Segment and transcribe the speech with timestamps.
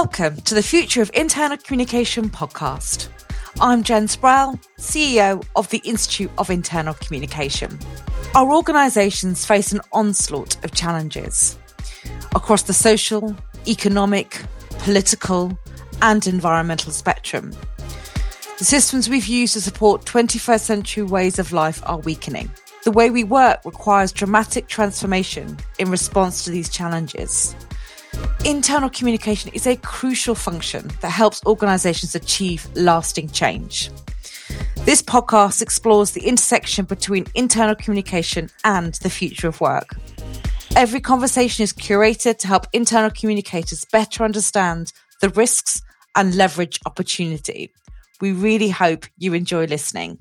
[0.00, 3.08] Welcome to the Future of Internal Communication podcast.
[3.62, 7.78] I'm Jen Sproul, CEO of the Institute of Internal Communication.
[8.34, 11.58] Our organisations face an onslaught of challenges
[12.34, 13.34] across the social,
[13.66, 14.42] economic,
[14.80, 15.58] political,
[16.02, 17.52] and environmental spectrum.
[18.58, 22.50] The systems we've used to support 21st century ways of life are weakening.
[22.84, 27.56] The way we work requires dramatic transformation in response to these challenges.
[28.44, 33.90] Internal communication is a crucial function that helps organizations achieve lasting change.
[34.84, 39.96] This podcast explores the intersection between internal communication and the future of work.
[40.76, 45.82] Every conversation is curated to help internal communicators better understand the risks
[46.14, 47.72] and leverage opportunity.
[48.20, 50.18] We really hope you enjoy listening.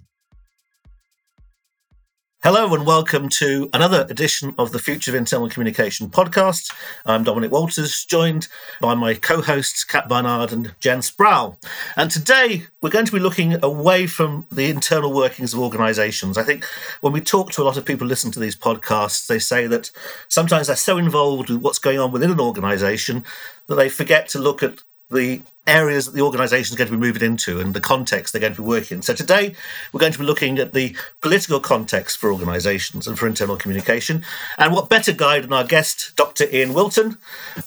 [2.46, 6.72] Hello and welcome to another edition of the Future of Internal Communication podcast.
[7.04, 11.58] I'm Dominic Walters, joined by my co hosts, Kat Barnard and Jen Sproul.
[11.96, 16.38] And today we're going to be looking away from the internal workings of organizations.
[16.38, 16.66] I think
[17.02, 19.90] when we talk to a lot of people listen to these podcasts, they say that
[20.28, 23.26] sometimes they're so involved with what's going on within an organization
[23.66, 27.06] that they forget to look at the areas that the organisation is going to be
[27.06, 29.02] moving into and the context they're going to be working in.
[29.02, 29.56] So today
[29.92, 34.24] we're going to be looking at the political context for organisations and for internal communication.
[34.58, 36.46] And what better guide than our guest, Dr.
[36.46, 37.18] Iain Wilton?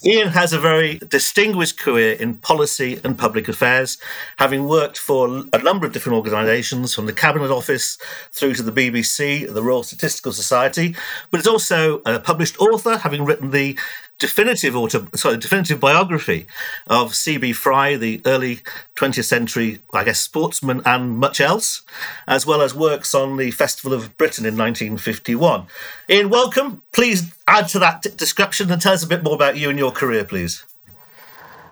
[0.05, 3.97] Iain has a very distinguished career in policy and public affairs,
[4.37, 7.97] having worked for a number of different organisations, from the Cabinet Office
[8.31, 10.95] through to the BBC, the Royal Statistical Society,
[11.31, 13.77] but is also a published author, having written the
[14.19, 16.45] definitive auto, sorry, definitive biography
[16.87, 17.53] of C.B.
[17.53, 18.59] Fry, the early
[18.95, 21.81] 20th century, I guess, sportsman and much else,
[22.27, 25.67] as well as works on the Festival of Britain in 1951.
[26.09, 26.81] Iain, welcome.
[26.91, 29.91] Please add to that description and tell us a bit more about you and your
[29.91, 30.65] career, please.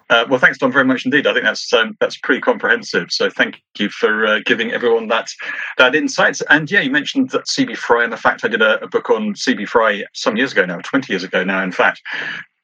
[0.09, 1.28] Uh, well, thanks, Tom, very much indeed.
[1.28, 3.12] I think that's um, that's pretty comprehensive.
[3.12, 5.30] So thank you for uh, giving everyone that
[5.78, 6.40] that insight.
[6.50, 9.09] And yeah, you mentioned that CB Fry and the fact I did a, a, book
[9.09, 12.02] on CB Fry some years ago now, twenty years ago now, in fact.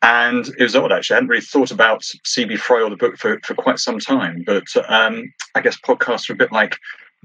[0.03, 1.15] And it was odd actually.
[1.15, 4.43] I hadn't really thought about CB Fry or the book for, for quite some time.
[4.45, 6.77] But um, I guess podcasts are a bit like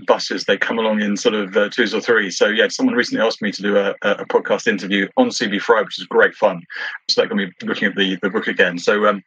[0.07, 0.45] buses.
[0.45, 2.39] They come along in sort of uh, twos or threes.
[2.39, 5.83] So yeah, someone recently asked me to do a, a podcast interview on CB Fry,
[5.83, 6.63] which is great fun.
[7.11, 8.79] So they're going to be looking at the, the book again.
[8.79, 9.25] So um,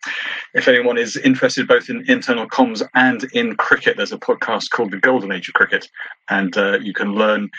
[0.53, 4.91] if anyone is interested both in internal comms and in cricket, there's a podcast called
[4.91, 5.89] The Golden Age of Cricket,
[6.29, 7.49] and uh, you can learn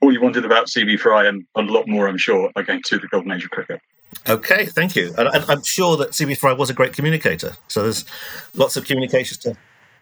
[0.00, 2.98] all you wanted about CB Fry and a lot more, I'm sure, by going to
[2.98, 3.80] The Golden Age of Cricket.
[4.28, 5.14] Okay, thank you.
[5.18, 7.56] And I'm sure that CB Fry was a great communicator.
[7.68, 8.04] So there's
[8.54, 9.56] lots of communications to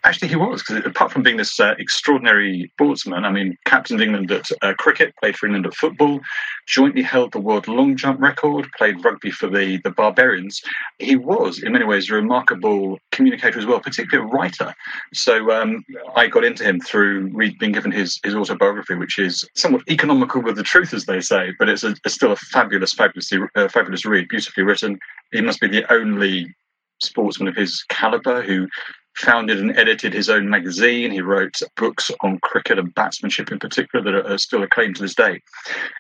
[0.04, 4.30] Actually, he was because apart from being this uh, extraordinary sportsman, I mean, captained England
[4.30, 6.20] at uh, cricket, played for England at football,
[6.66, 10.62] jointly held the world long jump record, played rugby for the the Barbarians.
[10.98, 14.74] He was, in many ways, a remarkable communicator as well, particularly a writer.
[15.12, 15.84] So um,
[16.16, 20.40] I got into him through read, being given his his autobiography, which is somewhat economical
[20.40, 23.68] with the truth, as they say, but it's, a, it's still a fabulous, fabulous, uh,
[23.68, 24.98] fabulous read, beautifully written.
[25.32, 26.54] He must be the only
[27.00, 28.68] sportsman of his caliber who
[29.16, 31.10] founded and edited his own magazine.
[31.10, 35.14] He wrote books on cricket and batsmanship in particular that are, still acclaimed to this
[35.14, 35.40] day.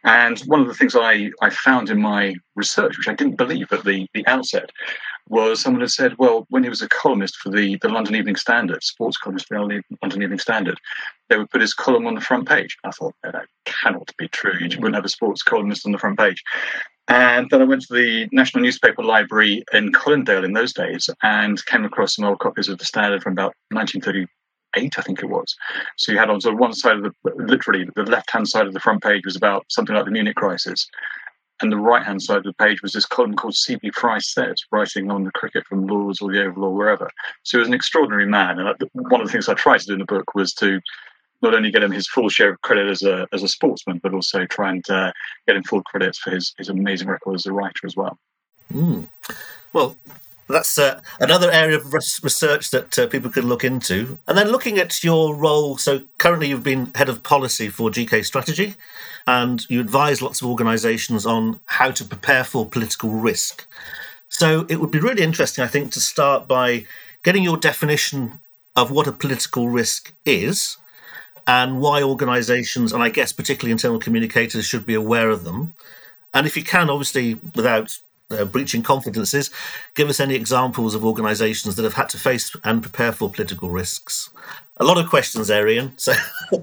[0.04, 3.72] And one of the things I, I found in my research, which I didn't believe
[3.72, 4.70] at the, the outset,
[5.28, 8.36] was someone had said, well, when he was a columnist for the, the London Evening
[8.36, 10.78] Standard, sports columnist for the London Evening Standard,
[11.28, 12.76] they would put his column on the front page.
[12.84, 14.54] I thought, that cannot be true.
[14.58, 16.42] You wouldn't have a sports columnist on the front page.
[17.10, 21.64] And then I went to the National Newspaper Library in Colindale in those days and
[21.66, 25.56] came across some old copies of the Standard from about 1938, I think it was.
[25.96, 28.68] So you had on sort of one side of the, literally, the left hand side
[28.68, 30.86] of the front page was about something like the Munich crisis.
[31.60, 33.90] And the right hand side of the page was this column called C.B.
[33.90, 37.10] Fry Says, writing on the cricket from Lords or the Oval or wherever.
[37.42, 38.60] So he was an extraordinary man.
[38.60, 40.80] And one of the things I tried to do in the book was to
[41.42, 44.14] not only get him his full share of credit as a as a sportsman, but
[44.14, 45.12] also try and uh,
[45.46, 48.18] get him full credits for his his amazing record as a writer as well.
[48.72, 49.08] Mm.
[49.72, 49.96] Well,
[50.48, 54.18] that's uh, another area of research that uh, people can look into.
[54.26, 58.24] And then looking at your role, so currently you've been head of policy for GK
[58.24, 58.74] Strategy,
[59.26, 63.66] and you advise lots of organisations on how to prepare for political risk.
[64.28, 66.86] So it would be really interesting, I think, to start by
[67.22, 68.40] getting your definition
[68.76, 70.76] of what a political risk is
[71.46, 75.74] and why organizations, and I guess particularly internal communicators, should be aware of them.
[76.32, 77.98] And if you can, obviously, without
[78.30, 79.50] uh, breaching confidences,
[79.94, 83.70] give us any examples of organizations that have had to face and prepare for political
[83.70, 84.30] risks.
[84.76, 85.96] A lot of questions, Arian.
[85.98, 86.12] So,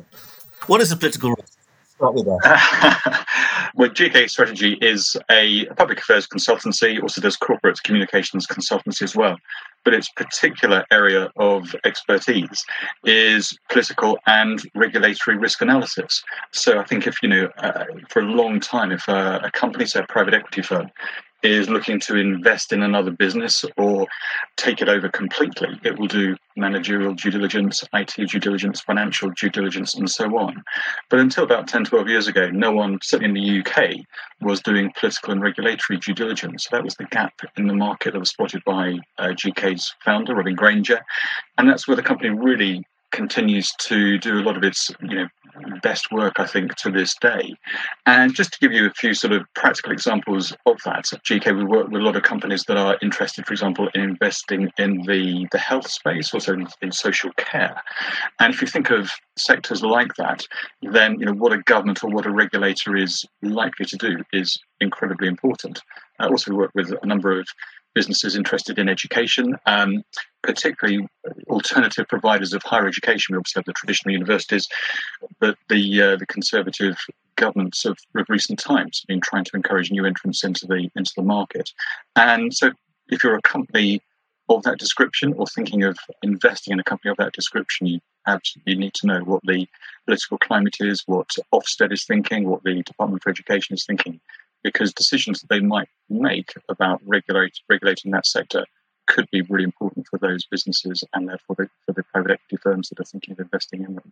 [0.68, 1.58] what is a political risk?
[1.98, 3.26] Start with that.
[3.76, 9.38] well, GK Strategy is a public affairs consultancy, also does corporate communications consultancy as well.
[9.88, 12.66] But its particular area of expertise
[13.06, 16.22] is political and regulatory risk analysis.
[16.52, 19.86] So I think if, you know, uh, for a long time, if a, a company,
[19.86, 20.92] say a private equity firm,
[21.44, 24.08] is looking to invest in another business or
[24.56, 25.80] take it over completely.
[25.84, 30.64] It will do managerial due diligence, IT due diligence, financial due diligence, and so on.
[31.10, 33.98] But until about 10, 12 years ago, no one, certainly in the UK,
[34.42, 36.66] was doing political and regulatory due diligence.
[36.66, 40.36] So that was the gap in the market that was spotted by uh, GK's founder,
[40.36, 41.02] Robin Granger.
[41.58, 45.28] And that's where the company really continues to do a lot of its you know
[45.82, 47.54] best work I think to this day.
[48.06, 51.58] And just to give you a few sort of practical examples of that, at GK
[51.58, 55.02] we work with a lot of companies that are interested, for example, in investing in
[55.04, 57.82] the the health space, also in, in social care.
[58.40, 60.46] And if you think of sectors like that,
[60.82, 64.60] then you know what a government or what a regulator is likely to do is
[64.80, 65.82] incredibly important.
[66.20, 67.48] I also work with a number of
[67.98, 70.04] businesses interested in education, um,
[70.44, 71.08] particularly
[71.50, 73.34] alternative providers of higher education.
[73.34, 74.68] We obviously have the traditional universities,
[75.40, 76.96] but the uh, the conservative
[77.38, 81.14] governments of, of recent times have been trying to encourage new entrants into the into
[81.18, 81.72] the market.
[82.16, 82.70] And so,
[83.08, 84.02] if you're a company
[84.48, 88.76] of that description or thinking of investing in a company of that description, you absolutely
[88.76, 89.68] need to know what the
[90.06, 94.20] political climate is, what Ofsted is thinking, what the Department for Education is thinking,
[94.68, 98.66] because decisions that they might make about regulate, regulating that sector
[99.06, 102.90] could be really important for those businesses and therefore the, for the private equity firms
[102.90, 104.12] that are thinking of investing in them.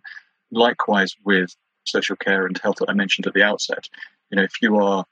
[0.52, 1.54] Likewise with
[1.84, 3.90] social care and health that I mentioned at the outset,
[4.30, 5.04] you know, if you are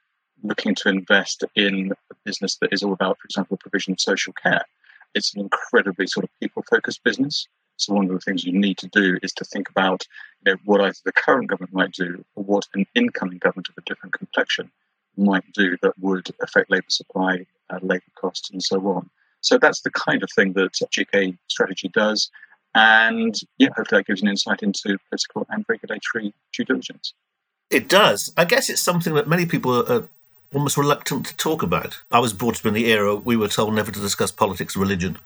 [0.44, 4.31] looking to invest in a business that is all about, for example, provision of social
[4.31, 4.63] care,
[5.13, 7.50] it's an incredibly sort of people-focused business.
[7.75, 10.07] So one of the things you need to do is to think about
[10.45, 13.78] you know, what either the current government might do or what an incoming government of
[13.78, 14.72] a different complexion
[15.18, 19.10] might do that would affect labour supply, uh, labour costs, and so on.
[19.42, 22.30] So that's the kind of thing that GK strategy does.
[22.75, 27.13] And yeah, hopefully that gives an insight into political and regulatory due diligence.
[27.69, 28.33] It does.
[28.38, 30.07] I guess it's something that many people are
[30.54, 32.01] almost reluctant to talk about.
[32.12, 35.18] I was brought up in the era we were told never to discuss politics, religion,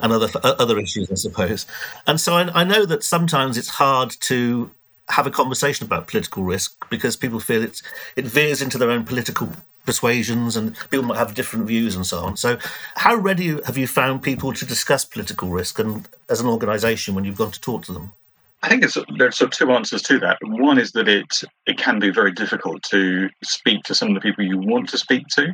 [0.00, 1.66] and other other issues, I suppose.
[2.06, 4.70] And so I, I know that sometimes it's hard to
[5.10, 7.82] have a conversation about political risk because people feel it's
[8.16, 9.50] it veers into their own political
[9.86, 12.36] persuasions and people might have different views and so on.
[12.36, 12.58] So,
[12.96, 17.24] how ready have you found people to discuss political risk and as an organisation when
[17.24, 18.12] you've gone to talk to them?
[18.60, 18.94] I think there's
[19.36, 20.38] sort of two answers to that.
[20.42, 24.20] One is that it it can be very difficult to speak to some of the
[24.20, 25.52] people you want to speak to,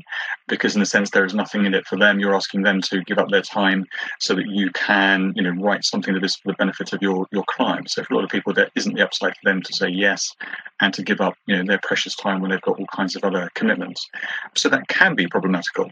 [0.49, 2.19] because in a sense there is nothing in it for them.
[2.19, 3.85] You're asking them to give up their time
[4.21, 7.27] so that you can, you know, write something that is for the benefit of your
[7.31, 7.91] your client.
[7.91, 10.35] So for a lot of people, there isn't the upside for them to say yes
[10.81, 13.25] and to give up, you know, their precious time when they've got all kinds of
[13.25, 14.09] other commitments.
[14.55, 15.91] So that can be problematical.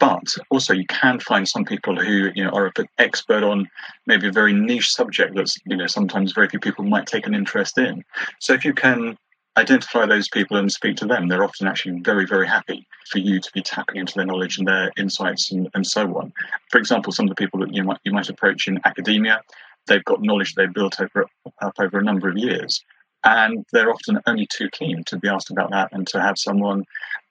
[0.00, 3.68] But also, you can find some people who you know are an expert on
[4.06, 7.34] maybe a very niche subject that's you know sometimes very few people might take an
[7.34, 8.04] interest in.
[8.40, 9.16] So if you can
[9.56, 13.38] identify those people and speak to them, they're often actually very, very happy for you
[13.38, 16.32] to be tapping into their knowledge and their insights and, and so on.
[16.70, 19.40] For example, some of the people that you might you might approach in academia,
[19.86, 21.26] they've got knowledge they've built over
[21.60, 22.84] up over a number of years.
[23.24, 26.80] And they're often only too keen to be asked about that and to have someone,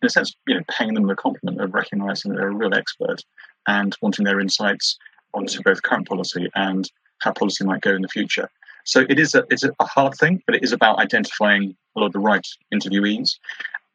[0.02, 2.74] in a sense, you know, paying them the compliment of recognizing that they're a real
[2.74, 3.22] expert
[3.68, 4.98] and wanting their insights
[5.34, 8.50] onto both current policy and how policy might go in the future.
[8.86, 12.08] So it is a it's a hard thing, but it is about identifying a lot
[12.08, 13.38] of the right interviewees.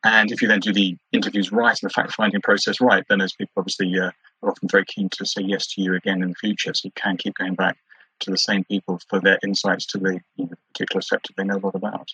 [0.05, 3.19] And if you then do the interviews right and the fact finding process right, then
[3.19, 4.13] those people obviously uh,
[4.43, 6.73] are often very keen to say yes to you again in the future.
[6.73, 7.77] So you can keep going back
[8.21, 11.57] to the same people for their insights to the you know, particular sector they know
[11.57, 12.11] a lot about.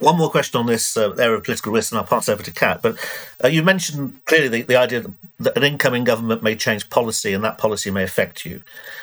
[0.00, 2.50] One more question on this uh, area of political risk, and I'll pass over to
[2.50, 2.80] Kat.
[2.80, 2.96] But
[3.44, 5.04] uh, you mentioned clearly the, the idea
[5.40, 8.62] that an incoming government may change policy and that policy may affect you.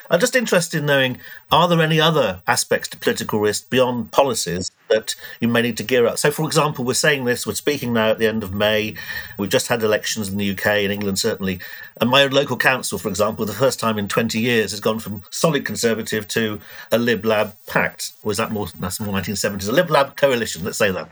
[0.10, 1.18] I'm just interested in knowing
[1.52, 5.84] are there any other aspects to political risk beyond policies that you may need to
[5.84, 6.18] gear up?
[6.18, 8.96] So, for example, we're saying this, we're speaking now at the end of May.
[9.38, 11.60] We've just had elections in the UK, in England, certainly.
[12.00, 15.24] And my local council, for example, the first time in 20 years, has gone from
[15.32, 16.60] solid Conservative to
[16.92, 18.12] a Lib Lab pact.
[18.24, 21.10] Was that more, that's more 1970s, a Lib Lab coalition, let's say that.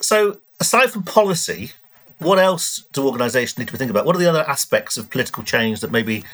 [0.00, 1.72] So, aside from policy,
[2.18, 4.06] what else do organisations need to think about?
[4.06, 6.24] What are the other aspects of political change that maybe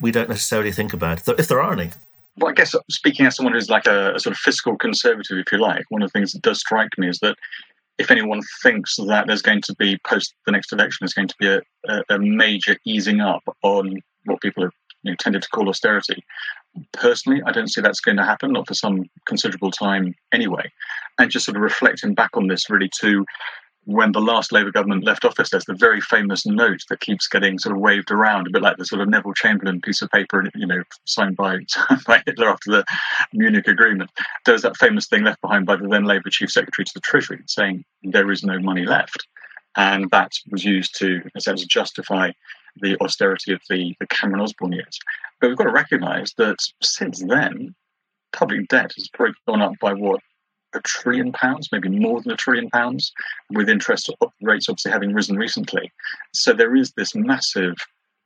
[0.00, 1.90] we don't necessarily think about, if there are any?
[2.36, 5.52] Well, I guess speaking as someone who's like a, a sort of fiscal conservative, if
[5.52, 7.36] you like, one of the things that does strike me is that
[7.98, 11.34] if anyone thinks that there's going to be post the next election, there's going to
[11.38, 14.72] be a, a, a major easing up on what people have
[15.02, 16.24] you know, tended to call austerity.
[16.92, 20.70] Personally, I don't see that's going to happen, not for some considerable time anyway.
[21.18, 23.24] And just sort of reflecting back on this, really, to
[23.84, 27.58] when the last Labour government left office, there's the very famous note that keeps getting
[27.58, 30.44] sort of waved around, a bit like the sort of Neville Chamberlain piece of paper,
[30.54, 31.58] you know, signed by,
[32.06, 32.84] by Hitler after the
[33.32, 34.10] Munich Agreement.
[34.44, 37.40] There's that famous thing left behind by the then Labour Chief Secretary to the Treasury
[37.46, 39.26] saying there is no money left.
[39.76, 42.32] And that was used to, essentially, justify
[42.76, 44.98] the austerity of the, the Cameron Osborne years.
[45.40, 47.74] But we've got to recognise that since then,
[48.32, 50.20] public debt has probably gone up by what
[50.74, 53.12] a trillion pounds, maybe more than a trillion pounds,
[53.50, 54.10] with interest
[54.40, 55.90] rates obviously having risen recently.
[56.32, 57.74] So there is this massive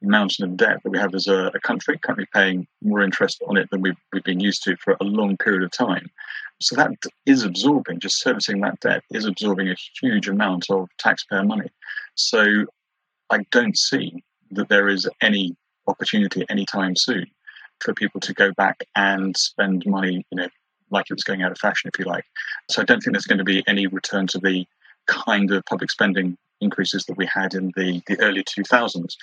[0.05, 3.57] mountain of debt that we have as a, a country, currently paying more interest on
[3.57, 6.11] it than we've, we've been used to for a long period of time.
[6.61, 6.91] So that
[7.27, 11.71] is absorbing, just servicing that debt is absorbing a huge amount of taxpayer money.
[12.15, 12.67] So
[13.31, 15.57] I don't see that there is any
[15.87, 17.27] opportunity anytime soon
[17.81, 20.49] for people to go back and spend money, you know,
[20.91, 22.25] like it was going out of fashion, if you like.
[22.71, 24.67] So I don't think there's going to be any return to the
[25.07, 29.15] kind of public spending increases that we had in the, the early 2000s,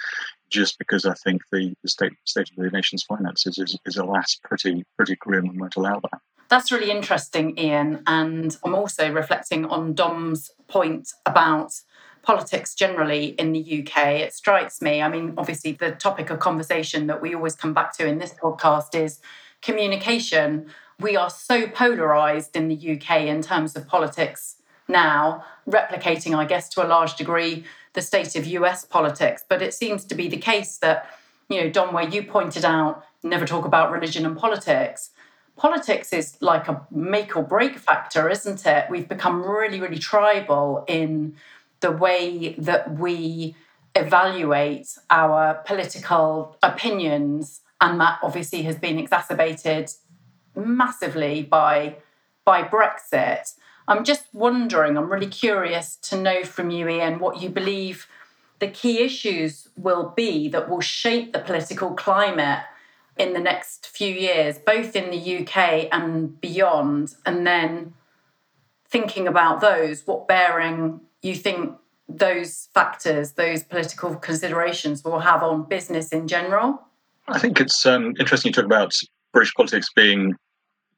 [0.49, 4.39] just because I think the, the state, state of the nation's finances is, is, alas,
[4.43, 6.21] pretty, pretty grim and won't allow that.
[6.49, 8.03] That's really interesting, Iain.
[8.07, 11.73] And I'm also reflecting on Dom's point about
[12.23, 14.21] politics generally in the UK.
[14.21, 17.97] It strikes me, I mean, obviously, the topic of conversation that we always come back
[17.97, 19.19] to in this podcast is
[19.61, 20.71] communication
[21.01, 24.57] we are so polarized in the UK in terms of politics
[24.87, 29.43] now, replicating, I guess, to a large degree, the state of US politics.
[29.47, 31.09] But it seems to be the case that,
[31.49, 35.11] you know, Don, where you pointed out, never talk about religion and politics.
[35.55, 38.89] Politics is like a make or break factor, isn't it?
[38.89, 41.35] We've become really, really tribal in
[41.81, 43.55] the way that we
[43.95, 47.61] evaluate our political opinions.
[47.79, 49.91] And that obviously has been exacerbated
[50.55, 51.97] massively by
[52.45, 53.53] by Brexit.
[53.91, 58.07] I'm just wondering, I'm really curious to know from you, Iain, what you believe
[58.59, 62.63] the key issues will be that will shape the political climate
[63.17, 67.15] in the next few years, both in the UK and beyond.
[67.25, 67.93] And then
[68.87, 71.75] thinking about those, what bearing you think
[72.07, 76.81] those factors, those political considerations will have on business in general?
[77.27, 78.93] I think it's um, interesting you talk about
[79.33, 80.35] British politics being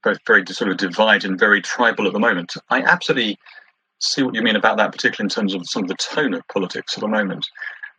[0.03, 2.53] both very sort of divided and very tribal at the moment.
[2.69, 3.37] I absolutely
[3.99, 6.47] see what you mean about that, particularly in terms of some of the tone of
[6.49, 7.47] politics at the moment.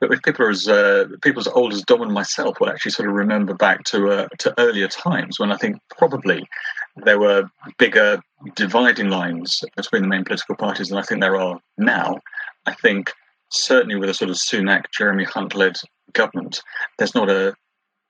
[0.00, 2.90] But if people are as uh, people as old as Dom and myself will actually
[2.90, 6.46] sort of remember back to uh, to earlier times when I think probably
[6.96, 8.20] there were bigger
[8.54, 12.18] dividing lines between the main political parties than I think there are now.
[12.66, 13.12] I think
[13.50, 15.76] certainly with a sort of Sunak, Jeremy Hunt led
[16.12, 16.60] government,
[16.98, 17.54] there's not a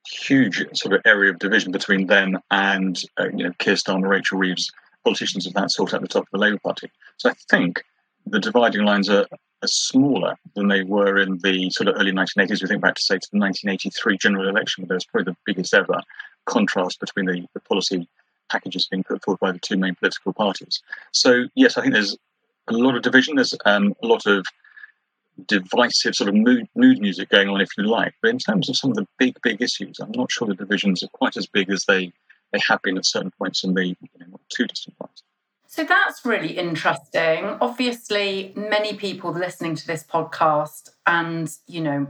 [0.07, 4.39] huge sort of area of division between them and uh, you know Keir Starmer, Rachel
[4.39, 4.71] Reeves,
[5.05, 6.91] politicians of that sort at the top of the Labour Party.
[7.17, 7.83] So I think
[8.27, 9.27] the dividing lines are,
[9.63, 12.63] are smaller than they were in the sort of early 1980s.
[12.63, 15.37] We think back to say to the 1983 general election, where there was probably the
[15.47, 16.01] biggest ever
[16.47, 18.09] contrast between the, the policy
[18.51, 20.83] packages being put forward by the two main political parties.
[21.13, 22.17] So yes, I think there's
[22.69, 23.37] a lot of division.
[23.37, 24.47] There's um, a lot of
[25.47, 28.15] divisive sort of mood, mood music going on, if you like.
[28.23, 31.03] But in terms of some of the big, big issues, I'm not sure the divisions
[31.03, 32.13] are quite as big as they,
[32.53, 35.25] they have been at certain points in the you know, not too distant past.
[35.67, 37.47] So that's really interesting.
[37.61, 42.07] Obviously, many people listening to this podcast, and you know,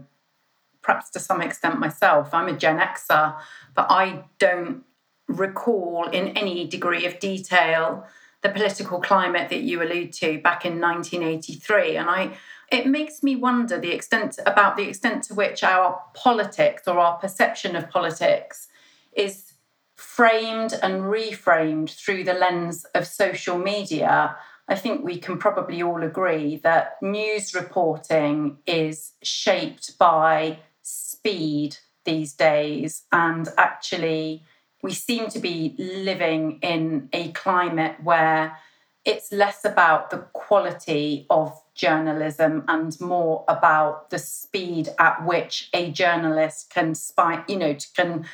[0.83, 3.35] perhaps to some extent myself, I'm a Gen Xer,
[3.75, 4.85] but I don't
[5.29, 8.07] recall in any degree of detail
[8.43, 11.97] the political climate that you allude to back in 1983.
[11.97, 12.37] And I
[12.71, 17.19] it makes me wonder the extent about the extent to which our politics or our
[17.19, 18.69] perception of politics
[19.15, 19.53] is
[19.97, 24.37] framed and reframed through the lens of social media.
[24.67, 32.35] I think we can probably all agree that news reporting is shaped by speed these
[32.35, 34.45] days, and actually,
[34.83, 38.59] we seem to be living in a climate where
[39.05, 45.91] it's less about the quality of journalism and more about the speed at which a
[45.91, 48.27] journalist can spy, you know, can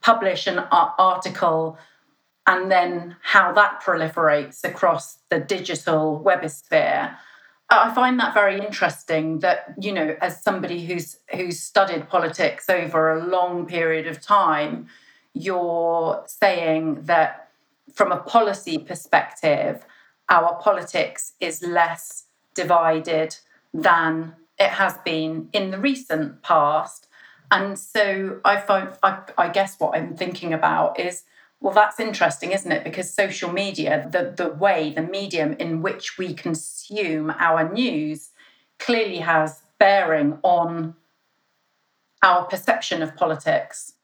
[0.00, 1.78] publish an article
[2.46, 7.14] and then how that proliferates across the digital webosphere.
[7.70, 12.70] Uh, I find that very interesting that, you know, as somebody who's who's studied politics
[12.70, 14.88] over a long period of time,
[15.34, 17.50] you're saying that
[17.92, 19.84] from a policy perspective,
[20.30, 22.24] our politics is less
[22.58, 23.36] divided
[23.72, 27.06] than it has been in the recent past.
[27.52, 31.22] And so I find, I, I, guess what I'm thinking about is,
[31.60, 32.82] well, that's interesting, isn't it?
[32.82, 38.30] Because social media, the, the way, the medium in which we consume our news
[38.78, 40.94] clearly has bearing on
[42.22, 43.94] our perception of politics.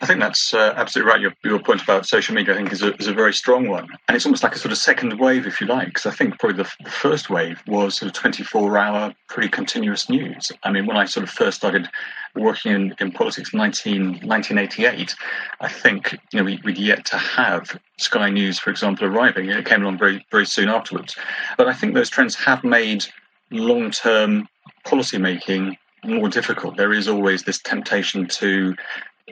[0.00, 1.20] I think that's uh, absolutely right.
[1.20, 3.88] Your, your point about social media, I think, is a, is a very strong one.
[4.08, 6.38] And it's almost like a sort of second wave, if you like, because I think
[6.38, 10.52] probably the, the, first wave was sort of 24 hour, pretty continuous news.
[10.64, 11.88] I mean, when I sort of first started
[12.34, 15.14] working in, in politics in 19, 1988,
[15.60, 19.48] I think, you know, we, would yet to have Sky News, for example, arriving.
[19.48, 21.16] It came along very, very soon afterwards.
[21.56, 23.06] But I think those trends have made
[23.50, 24.46] long term
[24.84, 26.76] policy making more difficult.
[26.76, 28.76] There is always this temptation to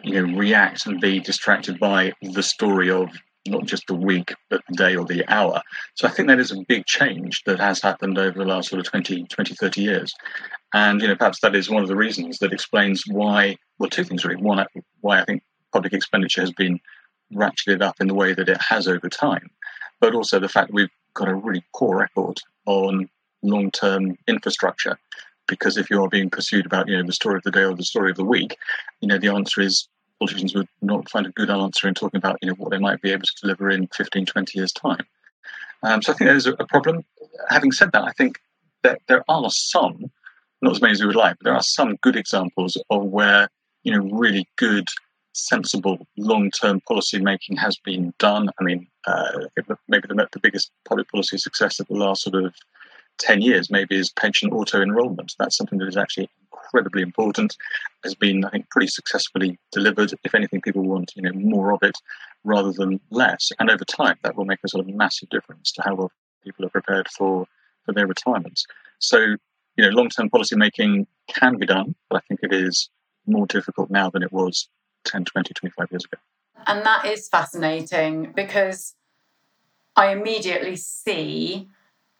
[0.02, 3.08] you know react and be distracted by the story of
[3.46, 5.60] not just the week but the day or the hour.
[5.94, 8.80] So i think that is a big change that has happened over the last sort
[8.80, 10.14] of 20 20 30 years.
[10.72, 14.04] And you know perhaps that is one of the reasons that explains why well two
[14.04, 14.42] things really.
[14.42, 14.66] One
[15.00, 16.80] why i think public expenditure has been
[17.32, 19.50] ratcheted up in the way that it has over time
[20.00, 23.08] but also the fact that we've got a really poor record on
[23.42, 24.98] long-term infrastructure
[25.46, 27.84] because if you're being pursued about you know the story of the day or the
[27.84, 28.56] story of the week,
[29.00, 32.38] you know the answer is politicians would not find a good answer in talking about
[32.40, 35.04] you know what they might be able to deliver in 15, 20 years time.
[35.82, 37.04] Um, so I think that is a, a problem.
[37.50, 38.38] Having said that, I think
[38.82, 40.10] that there are some,
[40.62, 43.48] not as many as we would like, but there are some good examples of where
[43.82, 44.88] you know really good
[45.34, 48.48] sensible long-term policy making has been done.
[48.60, 49.46] I mean, uh,
[49.88, 52.54] maybe the, the biggest public policy success of the last sort of
[53.18, 55.35] 10 years maybe is pension auto enrollment.
[55.38, 57.56] That's something that is actually incredibly important,
[58.02, 60.12] has been, I think, pretty successfully delivered.
[60.25, 61.97] If anything, people want you know more of it
[62.42, 63.50] rather than less.
[63.59, 66.64] And over time, that will make a sort of massive difference to how well people
[66.64, 67.47] are prepared for,
[67.85, 68.66] for their retirements.
[68.99, 69.18] So,
[69.76, 72.90] you know, long term policy making can be done, but I think it is
[73.26, 74.68] more difficult now than it was
[75.04, 76.18] 10, 20, 25 years ago.
[76.66, 78.94] And that is fascinating because
[79.97, 81.68] I immediately see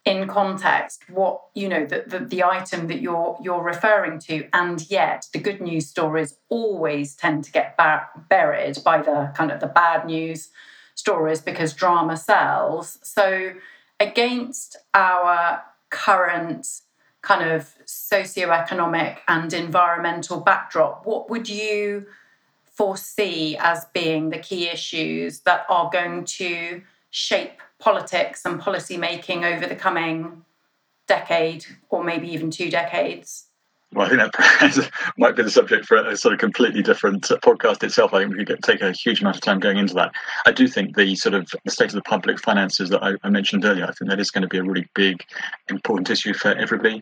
[0.04, 4.90] in context what you know the, the, the, item that you're you're referring to and
[4.90, 9.61] yet the good news stories always tend to get bar- buried by the kind of
[9.61, 10.50] the bad news
[10.94, 12.98] stories because drama sells.
[13.02, 13.55] So
[13.98, 16.66] against our current
[17.22, 22.05] kind of socioeconomic and environmental backdrop what would you
[22.66, 26.83] foresee as being the key issues that are going to
[27.14, 30.44] shape politics and policy making over the coming
[31.07, 33.46] decade or maybe even two decades?
[33.92, 37.37] Well, I think that might be the subject for a sort of completely different uh,
[37.37, 38.12] podcast itself.
[38.12, 40.11] I think we could get, take a huge amount of time going into that.
[40.44, 43.31] I do think the sort of the state of the public finances that I, I
[43.31, 45.24] mentioned earlier, I think that is going to be a really big,
[45.68, 47.00] important issue for everybody.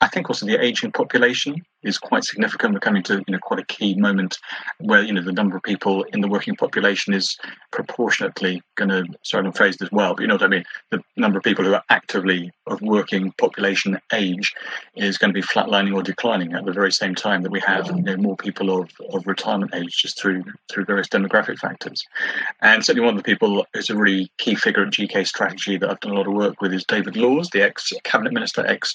[0.00, 2.74] I think also the aging population is quite significant.
[2.74, 4.38] We're coming to you know quite a key moment
[4.78, 7.36] where you know the number of people in the working population is
[7.72, 9.04] proportionately going to.
[9.24, 10.64] Sorry, I'm phrased as well, but you know what I mean.
[10.90, 14.54] The number of people who are actively of working population age
[14.94, 17.86] is going to be flatlining or declining at the very same time that we have
[17.88, 22.04] you know, more people of, of retirement age just through through various demographic factors.
[22.62, 25.90] And certainly one of the people who's a really key figure at GK Strategy that
[25.90, 28.94] I've done a lot of work with is David Laws, the ex cabinet minister, ex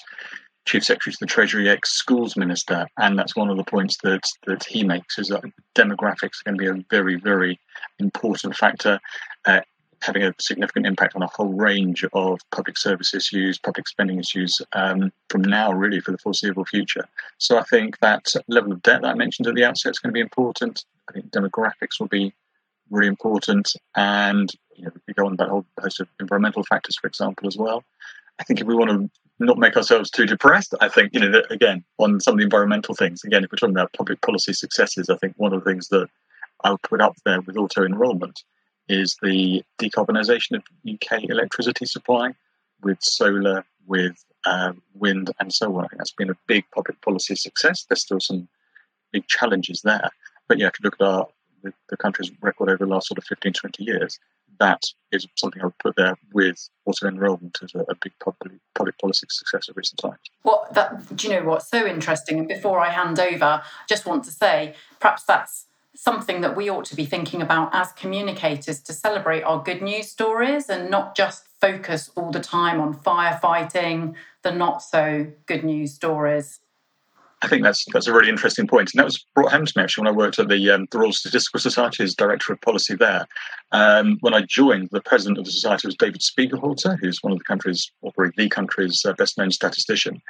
[0.66, 4.22] Chief Secretary to the Treasury, ex schools minister, and that's one of the points that
[4.46, 7.60] that he makes is that demographics are going to be a very very
[7.98, 8.98] important factor.
[9.44, 9.60] Uh,
[10.02, 14.60] having a significant impact on a whole range of public service issues, public spending issues
[14.74, 17.06] um, from now, really, for the foreseeable future.
[17.38, 20.10] So I think that level of debt that I mentioned at the outset is going
[20.10, 20.84] to be important.
[21.08, 22.34] I think demographics will be
[22.90, 26.96] really important, and you know, we go on about a whole host of environmental factors,
[26.96, 27.82] for example, as well.
[28.38, 29.10] I think if we want to
[29.44, 30.74] not make ourselves too depressed.
[30.80, 33.74] I think, you know, again, on some of the environmental things, again, if we're talking
[33.74, 36.08] about public policy successes, I think one of the things that
[36.62, 38.42] I would put up there with auto enrolment
[38.88, 42.34] is the decarbonisation of UK electricity supply
[42.82, 45.84] with solar, with um, wind, and so on.
[45.84, 47.84] I think that's been a big public policy success.
[47.88, 48.48] There's still some
[49.12, 50.10] big challenges there.
[50.48, 51.26] But yeah, if you look at our
[51.64, 54.20] the, the country's record over the last sort of 15, 20 years,
[54.60, 58.52] that is something I would put there with auto enrolment as a, a big public,
[58.74, 60.18] public policy success of recent times.
[60.72, 62.38] That, do you know what's so interesting?
[62.38, 66.68] And before I hand over, I just want to say perhaps that's something that we
[66.68, 71.16] ought to be thinking about as communicators to celebrate our good news stories and not
[71.16, 76.60] just focus all the time on firefighting, the not so good news stories.
[77.44, 79.82] I think that's that's a really interesting point, and that was brought home to me
[79.82, 82.94] actually when I worked at the, um, the Royal Statistical Society as director of policy
[82.94, 83.26] there.
[83.70, 87.38] Um, when I joined, the president of the society was David Spiegelhalter, who's one of
[87.38, 90.22] the country's, or probably the country's uh, best known statistician,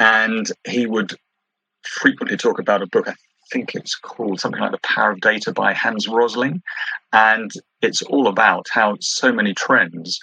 [0.00, 1.14] and he would
[1.84, 3.08] frequently talk about a book.
[3.08, 3.14] I
[3.52, 6.62] think it's called something like The Power of Data by Hans Rosling,
[7.12, 10.18] and it's all about how so many trends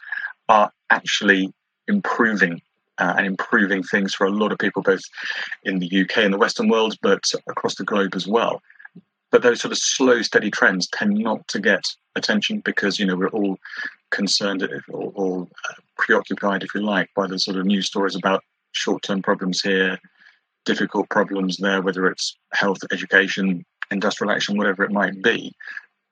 [0.50, 1.54] are actually
[1.88, 2.62] improving
[3.00, 5.02] uh, and improving things for a lot of people, both
[5.64, 8.62] in the UK and the Western world, but across the globe as well.
[9.32, 13.16] But those sort of slow, steady trends tend not to get attention because you know
[13.16, 13.58] we're all
[14.12, 18.44] concerned or, or uh, preoccupied, if you like, by the sort of news stories about
[18.74, 19.98] short-term problems here,
[20.66, 25.54] difficult problems there, whether it's health, education, industrial action, whatever it might be.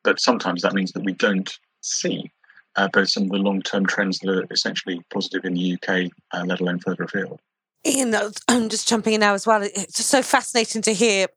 [0.03, 2.31] But sometimes that means that we don't see
[2.75, 6.43] uh, both some of the long-term trends that are essentially positive in the UK, uh,
[6.45, 7.39] let alone further afield.
[7.85, 8.15] Iain,
[8.47, 9.61] I'm just jumping in now as well.
[9.63, 11.27] It's just so fascinating to hear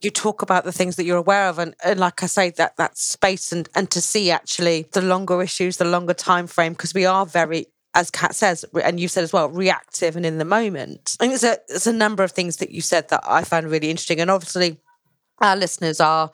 [0.00, 2.76] you talk about the things that you're aware of and, and like i say that
[2.76, 6.92] that space and and to see actually the longer issues the longer time frame because
[6.92, 10.44] we are very as Kat says, and you said as well, reactive and in the
[10.44, 11.16] moment.
[11.20, 13.70] I think there's a, there's a number of things that you said that I found
[13.70, 14.20] really interesting.
[14.20, 14.78] And obviously,
[15.40, 16.30] our listeners are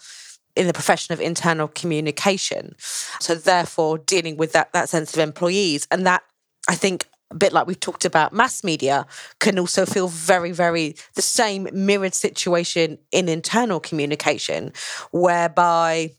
[0.58, 2.74] in the profession of internal communication.
[3.20, 5.86] So therefore dealing with that that sense of employees.
[5.90, 6.22] And that
[6.68, 9.06] I think a bit like we've talked about mass media
[9.38, 14.72] can also feel very, very the same mirrored situation in internal communication,
[15.12, 16.12] whereby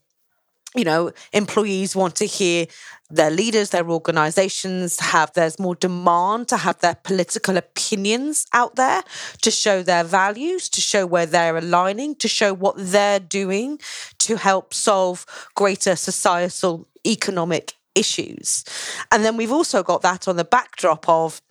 [0.75, 2.67] you know, employees want to hear
[3.09, 9.03] their leaders, their organizations have, there's more demand to have their political opinions out there
[9.41, 13.79] to show their values, to show where they're aligning, to show what they're doing
[14.19, 18.63] to help solve greater societal economic issues.
[19.11, 21.41] And then we've also got that on the backdrop of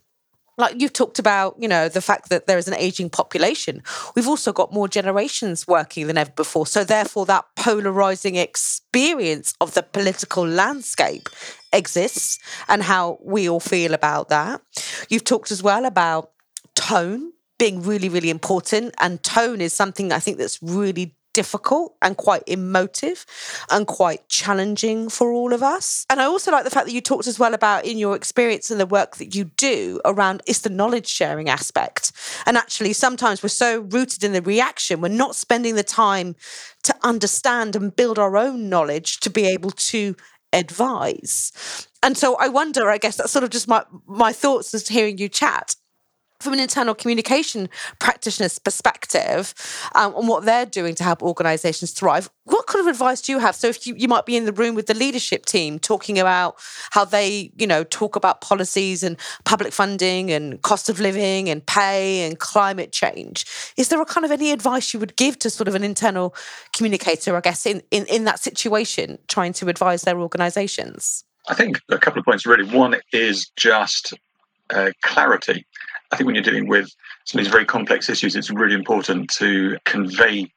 [0.59, 3.83] like you've talked about, you know, the fact that there is an aging population.
[4.15, 6.67] We've also got more generations working than ever before.
[6.67, 11.29] So therefore that polarizing experience of the political landscape
[11.73, 14.61] exists and how we all feel about that.
[15.09, 16.33] You've talked as well about
[16.75, 18.95] tone being really, really important.
[18.99, 23.25] And tone is something I think that's really difficult and quite emotive
[23.71, 26.05] and quite challenging for all of us.
[26.11, 28.73] And I also like the fact that you talked as well about in your experience
[28.73, 32.11] and the work that you do around is the knowledge sharing aspect.
[32.45, 36.35] And actually, sometimes we're so rooted in the reaction, we're not spending the time
[36.83, 40.17] to understand and build our own knowledge to be able to
[40.53, 41.53] advise.
[42.03, 45.19] And so I wonder, I guess that's sort of just my my thoughts as hearing
[45.19, 45.77] you chat
[46.41, 49.55] from an internal communication practitioner's perspective
[49.95, 53.39] um, on what they're doing to help organizations thrive what kind of advice do you
[53.39, 56.19] have so if you, you might be in the room with the leadership team talking
[56.19, 56.57] about
[56.91, 61.65] how they you know talk about policies and public funding and cost of living and
[61.67, 63.45] pay and climate change
[63.77, 66.35] is there a kind of any advice you would give to sort of an internal
[66.73, 71.81] communicator i guess in, in, in that situation trying to advise their organizations I think
[71.89, 72.65] a couple of points really.
[72.77, 74.13] One is just
[74.71, 75.67] uh, clarity.
[76.11, 76.89] I think when you're dealing with
[77.25, 80.51] some of these very complex issues, it's really important to convey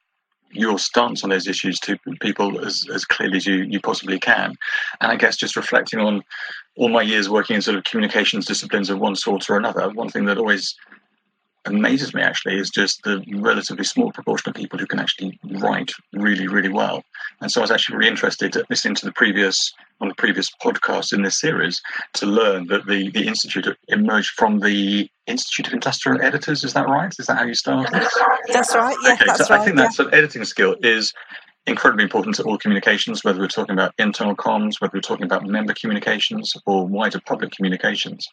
[0.54, 4.54] your stance on those issues to people as, as clearly as you, you possibly can.
[5.00, 6.24] And I guess just reflecting on
[6.76, 10.10] all my years working in sort of communications disciplines of one sort or another, one
[10.10, 10.76] thing that always
[11.66, 15.92] amazes me actually is just the relatively small proportion of people who can actually write
[16.14, 17.04] really, really well.
[17.42, 21.14] And so I was actually really interested listening to the previous on the previous podcast
[21.14, 21.82] in this series
[22.14, 26.64] to learn that the the institute emerged from the Institute of Industrial Editors.
[26.64, 27.14] Is that right?
[27.18, 27.94] Is that how you started?
[27.94, 28.96] That's right.
[29.04, 29.62] Yeah, okay, that's so right.
[29.62, 29.84] I think yeah.
[29.84, 31.14] that sort of editing skill is
[31.68, 35.46] incredibly important to all communications, whether we're talking about internal comms, whether we're talking about
[35.46, 38.28] member communications or wider public communications.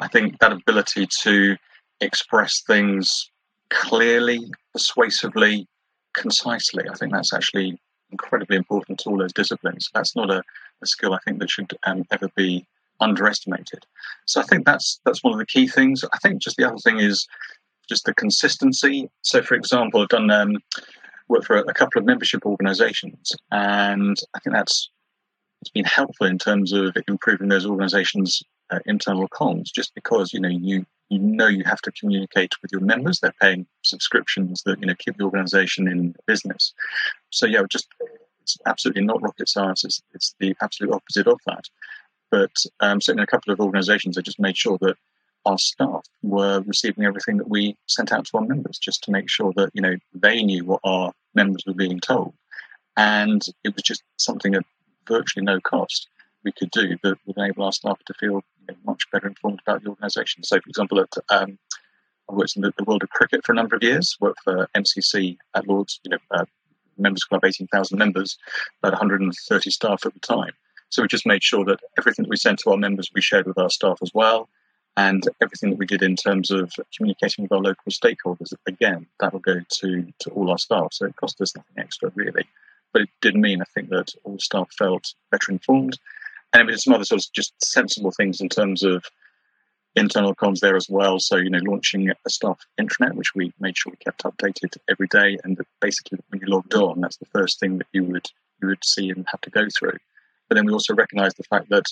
[0.00, 1.56] I think that ability to
[2.00, 3.30] express things
[3.70, 5.66] clearly, persuasively,
[6.14, 6.84] concisely.
[6.88, 7.78] I think that's actually
[8.10, 9.88] incredibly important to all those disciplines.
[9.94, 10.42] That's not a,
[10.82, 12.66] a skill I think that should um, ever be
[13.00, 13.84] underestimated.
[14.26, 16.04] So I think that's that's one of the key things.
[16.12, 17.26] I think just the other thing is
[17.88, 19.10] just the consistency.
[19.22, 20.56] So, for example, I've done um,
[21.28, 24.90] work for a, a couple of membership organisations, and I think that's
[25.60, 28.42] it's been helpful in terms of improving those organisations'
[28.74, 29.72] uh, internal comms.
[29.72, 33.20] Just because you know you you know you have to communicate with your members.
[33.20, 36.72] They're paying subscriptions that you know keep the organisation in business.
[37.30, 37.88] So yeah, just
[38.42, 39.84] it's absolutely not rocket science.
[39.84, 41.64] It's, it's the absolute opposite of that.
[42.30, 44.96] But um, certainly, a couple of organisations, I just made sure that
[45.46, 49.28] our staff were receiving everything that we sent out to our members, just to make
[49.28, 52.34] sure that you know they knew what our members were being told,
[52.96, 54.64] and it was just something at
[55.06, 56.08] virtually no cost
[56.44, 59.60] we could do that would enable our staff to feel you know, much better informed
[59.66, 60.42] about the organisation.
[60.42, 61.58] So, for example, at um,
[62.30, 64.16] I worked in the, the, world of cricket for a number of years.
[64.20, 66.44] Worked for MCC at Lords, you know, uh,
[66.96, 68.38] members club, eighteen thousand members,
[68.82, 70.52] about 130 staff at the time.
[70.90, 73.46] So we just made sure that everything that we sent to our members we shared
[73.46, 74.48] with our staff as well,
[74.96, 78.52] and everything that we did in terms of communicating with our local stakeholders.
[78.66, 82.10] Again, that will go to to all our staff, so it cost us nothing extra
[82.14, 82.46] really.
[82.92, 85.98] But it did mean, I think, that all staff felt better informed
[86.54, 89.04] and was some other sort of just sensible things in terms of
[89.96, 91.18] internal comms there as well.
[91.18, 95.08] So, you know, launching a staff intranet, which we made sure we kept updated every
[95.08, 95.36] day.
[95.44, 98.28] And basically, when you logged on, that's the first thing that you would
[98.62, 99.98] you would see and have to go through.
[100.48, 101.86] But then we also recognised the fact that,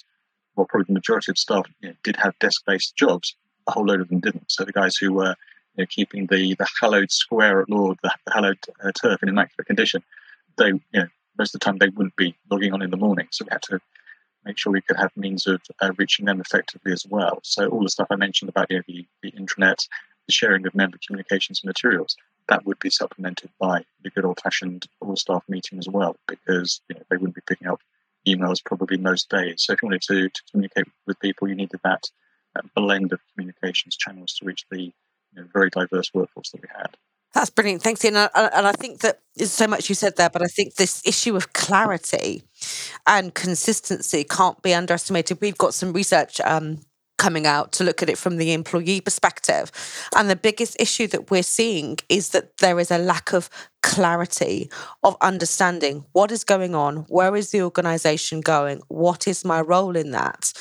[0.55, 3.35] well, probably the majority of staff you know, did have desk-based jobs.
[3.67, 4.51] A whole load of them didn't.
[4.51, 5.35] So the guys who were
[5.77, 9.29] you know, keeping the the hallowed square at Lord, the, the hallowed uh, turf in
[9.29, 10.03] immaculate condition,
[10.57, 11.07] they you know
[11.39, 13.27] most of the time they wouldn't be logging on in the morning.
[13.31, 13.81] So we had to
[14.45, 17.39] make sure we could have means of uh, reaching them effectively as well.
[17.43, 19.87] So all the stuff I mentioned about you know, the, the intranet,
[20.27, 22.17] the sharing of member communications materials,
[22.49, 27.03] that would be supplemented by the good old-fashioned all-staff meeting as well, because you know,
[27.09, 27.81] they wouldn't be picking up
[28.27, 29.63] emails probably most days.
[29.63, 32.05] So if you wanted to, to communicate with people, you needed that,
[32.75, 34.93] blend of communications channels to reach the you
[35.35, 36.95] know, very diverse workforce that we had.
[37.35, 37.83] That's brilliant.
[37.83, 38.17] Thanks, Iain.
[38.17, 41.35] And I think that there's so much you said there, but I think this issue
[41.35, 42.43] of clarity
[43.07, 45.39] and consistency can't be underestimated.
[45.41, 46.81] We've got some research um,
[47.17, 49.73] coming out to look at it from the employee perspective.
[50.15, 53.49] And the biggest issue that we're seeing is that there is a lack of
[53.83, 54.71] clarity
[55.03, 59.97] of understanding what is going on, where is the organization going, what is my role
[59.97, 60.53] in that.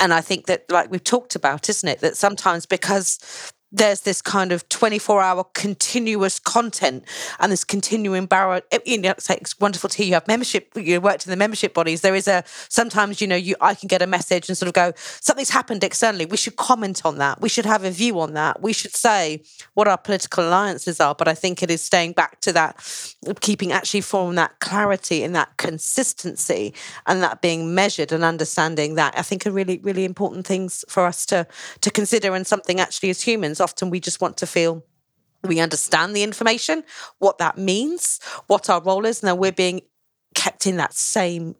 [0.00, 3.18] And I think that, like we've talked about, isn't it, that sometimes because
[3.70, 7.04] there's this kind of 24 hour continuous content
[7.38, 10.72] and this continuing barrel you know it's, like, it's wonderful to hear you have membership
[10.74, 12.00] you worked in the membership bodies.
[12.00, 14.74] There is a sometimes you know you i can get a message and sort of
[14.74, 16.24] go something's happened externally.
[16.24, 17.40] We should comment on that.
[17.40, 18.62] We should have a view on that.
[18.62, 19.42] We should say
[19.74, 21.14] what our political alliances are.
[21.14, 22.76] But i think it is staying back to that
[23.40, 26.72] keeping actually from that clarity and that consistency
[27.06, 31.04] and that being measured and understanding that i think are really really important things for
[31.04, 31.46] us to
[31.80, 34.84] to consider and something actually as humans often we just want to feel
[35.44, 36.82] we understand the information,
[37.18, 39.82] what that means, what our role is, and then we're being
[40.34, 41.54] kept in that same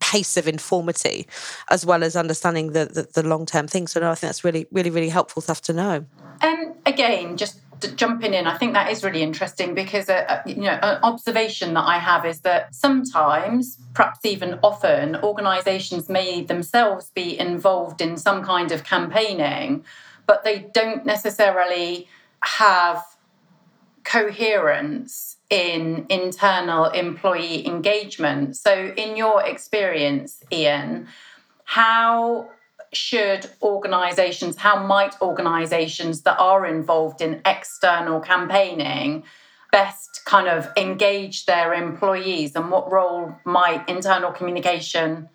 [0.00, 1.26] pace of informity
[1.70, 3.92] as well as understanding the, the, the long term things.
[3.92, 6.04] So no, I think that's really, really, really helpful stuff to know.
[6.42, 7.60] Um, again, just
[7.96, 11.74] jumping in, I think that is really interesting because uh, uh, you know an observation
[11.74, 18.16] that I have is that sometimes, perhaps even often, organisations may themselves be involved in
[18.16, 19.84] some kind of campaigning
[20.26, 22.08] but they don't necessarily
[22.40, 23.02] have
[24.04, 28.56] coherence in internal employee engagement.
[28.56, 31.08] So, in your experience, Iain,
[31.64, 32.50] how
[32.92, 39.24] should organizations, how might organizations that are involved in external campaigning
[39.72, 45.28] best kind of engage their employees and what role might internal communication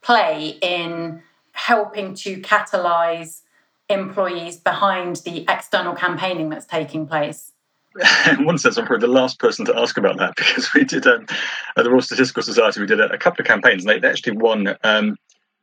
[0.00, 3.42] play in helping to catalyze
[3.92, 7.52] employees behind the external campaigning that's taking place?
[8.30, 11.06] in one sense, I'm probably the last person to ask about that because we did
[11.06, 11.26] um,
[11.76, 14.08] at the Royal Statistical Society, we did a, a couple of campaigns and they, they
[14.08, 15.16] actually won um,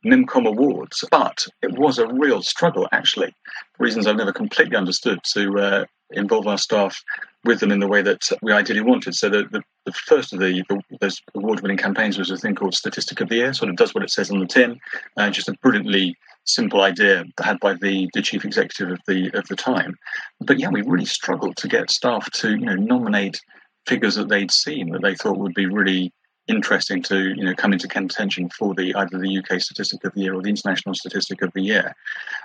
[0.04, 3.34] Memcom awards, but it was a real struggle actually,
[3.78, 7.02] reasons I've never completely understood, to uh, involve our staff
[7.44, 9.14] with them in the way that we ideally wanted.
[9.14, 12.74] So the, the, the first of the, the those award-winning campaigns was a thing called
[12.74, 14.78] Statistic of the Year, sort of does what it says on the tin,
[15.16, 19.46] uh, just a brilliantly simple idea had by the, the chief executive of the of
[19.48, 19.96] the time.
[20.40, 23.40] But yeah, we really struggled to get staff to you know nominate
[23.86, 26.12] figures that they'd seen that they thought would be really
[26.48, 30.22] interesting to you know come into contention for the either the UK statistic of the
[30.22, 31.94] year or the international statistic of the year.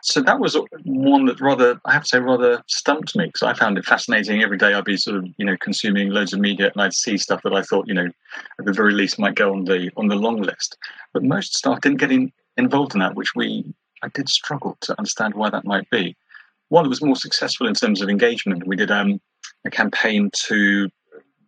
[0.03, 3.53] So that was one that rather I have to say rather stumped me because I
[3.53, 4.43] found it fascinating.
[4.43, 7.17] Every day I'd be sort of you know consuming loads of media and I'd see
[7.17, 8.09] stuff that I thought you know
[8.59, 10.77] at the very least might go on the on the long list.
[11.13, 14.97] But most staff didn't get in, involved in that, which we I did struggle to
[14.97, 16.15] understand why that might be.
[16.69, 19.19] One that was more successful in terms of engagement, we did um,
[19.65, 20.89] a campaign to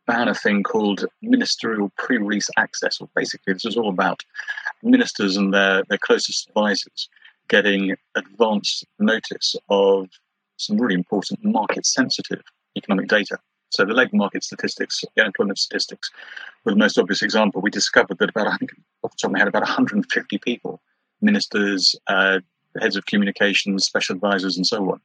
[0.06, 3.00] ban a thing called ministerial pre-release access.
[3.02, 4.22] Or basically, this was all about
[4.82, 7.10] ministers and their, their closest advisors
[7.50, 10.08] getting advance notice of
[10.58, 12.42] some really important market-sensitive
[12.76, 13.38] economic data.
[13.70, 16.10] So the labour market statistics, the unemployment statistics,
[16.64, 17.62] were the most obvious example.
[17.62, 18.72] We discovered that about, I think,
[19.04, 20.82] off the top of my head, about 150 people,
[21.22, 22.40] ministers, uh,
[22.80, 25.02] heads of communications, special advisors, and so on,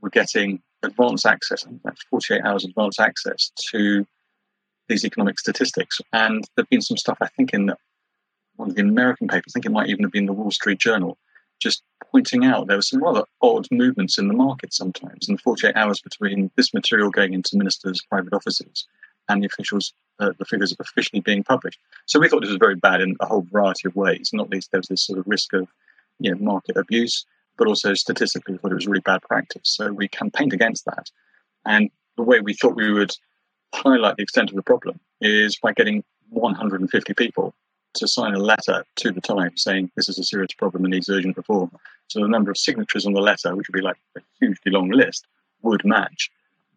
[0.00, 1.66] were getting advance access,
[2.10, 4.06] 48 hours advance access to
[4.88, 6.00] these economic statistics.
[6.12, 7.72] And there've been some stuff, I think, in
[8.56, 10.78] one of the American papers, I think it might even have been the Wall Street
[10.78, 11.18] Journal,
[11.60, 15.42] just pointing out there were some rather odd movements in the market sometimes in the
[15.42, 18.86] 48 hours between this material going into ministers' private offices
[19.28, 21.78] and the officials, uh, the figures officially being published.
[22.06, 24.30] So we thought this was very bad in a whole variety of ways.
[24.32, 25.68] Not least there was this sort of risk of
[26.18, 27.24] you know, market abuse,
[27.56, 29.62] but also statistically we thought it was really bad practice.
[29.64, 31.10] So we campaigned against that.
[31.64, 33.12] And the way we thought we would
[33.74, 37.54] highlight the extent of the problem is by getting 150 people
[37.94, 41.10] to sign a letter to the Times saying this is a serious problem and needs
[41.10, 41.70] urgent reform.
[42.08, 44.90] So the number of signatures on the letter, which would be like a hugely long
[44.90, 45.26] list,
[45.62, 46.30] would match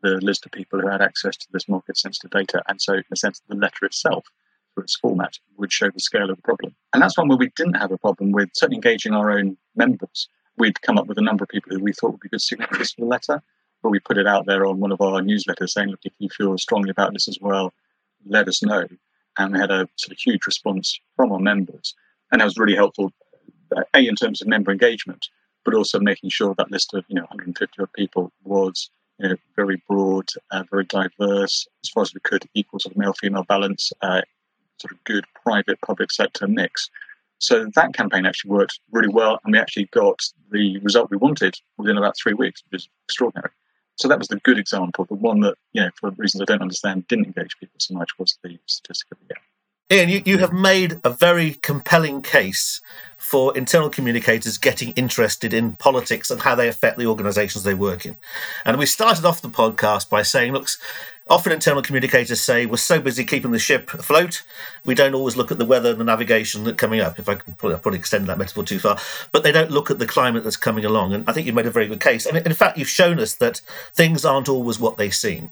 [0.05, 2.61] the list of people who had access to this market sensitive data.
[2.67, 4.25] And so, in a sense, the letter itself,
[4.73, 6.75] through its format, would show the scale of the problem.
[6.93, 10.29] And that's one where we didn't have a problem with certainly engaging our own members.
[10.57, 12.91] We'd come up with a number of people who we thought would be good signatories
[12.91, 13.41] for the letter,
[13.81, 16.29] but we put it out there on one of our newsletters saying, look, if you
[16.29, 17.73] feel strongly about this as well,
[18.25, 18.87] let us know.
[19.37, 21.93] And we had a sort of huge response from our members.
[22.31, 23.11] And that was really helpful,
[23.93, 25.27] A, in terms of member engagement,
[25.63, 29.35] but also making sure that list of, you know, 150 odd people was you know,
[29.55, 33.43] very broad, uh, very diverse, as far as we could, equal sort of male female
[33.43, 34.21] balance, uh,
[34.77, 36.89] sort of good private public sector mix.
[37.39, 41.55] So that campaign actually worked really well, and we actually got the result we wanted
[41.77, 43.51] within about three weeks, which is extraordinary.
[43.97, 45.05] So that was the good example.
[45.05, 48.11] The one that, you know, for reasons I don't understand, didn't engage people so much
[48.19, 49.41] was the statistic of the year.
[49.91, 52.81] Iain, you, you have made a very compelling case
[53.17, 58.03] for internal communicators getting interested in politics and how they affect the organizations they work
[58.03, 58.17] in.
[58.65, 60.69] And we started off the podcast by saying, look,
[61.27, 64.41] often internal communicators say we're so busy keeping the ship afloat,
[64.85, 67.19] we don't always look at the weather and the navigation that's coming up.
[67.19, 68.97] If I can probably, probably extend that metaphor too far,
[69.31, 71.13] but they don't look at the climate that's coming along.
[71.13, 72.25] And I think you've made a very good case.
[72.25, 73.61] And in fact, you've shown us that
[73.93, 75.51] things aren't always what they seem.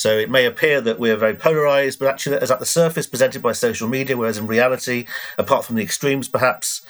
[0.00, 3.42] So it may appear that we're very polarized, but actually, as at the surface presented
[3.42, 5.04] by social media, whereas in reality,
[5.36, 6.80] apart from the extremes perhaps,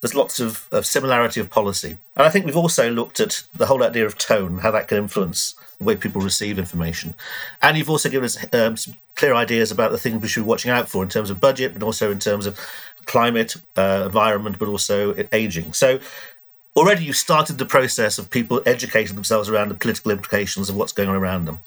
[0.00, 1.98] there's lots of, of similarity of policy.
[2.14, 4.98] And I think we've also looked at the whole idea of tone, how that can
[4.98, 7.16] influence the way people receive information.
[7.60, 10.48] And you've also given us um, some clear ideas about the things we should be
[10.48, 12.56] watching out for in terms of budget, but also in terms of
[13.04, 15.72] climate, uh, environment, but also aging.
[15.72, 15.98] So
[16.76, 20.92] already you've started the process of people educating themselves around the political implications of what's
[20.92, 21.60] going on around them.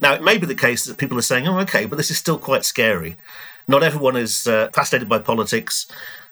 [0.00, 2.18] Now, it may be the case that people are saying, oh, okay, but this is
[2.18, 3.16] still quite scary.
[3.68, 5.86] Not everyone is uh, fascinated by politics.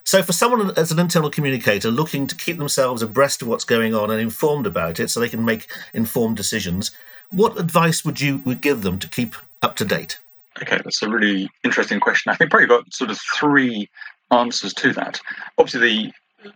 [0.05, 3.95] So, for someone as an internal communicator looking to keep themselves abreast of what's going
[3.95, 6.91] on and informed about it so they can make informed decisions,
[7.31, 10.21] what advice would you would give them to keep up to date?
[10.63, 12.31] Okay, that's a really interesting question.
[12.31, 13.89] I think probably got sort of three
[14.31, 15.21] answers to that.
[15.59, 16.13] Obviously,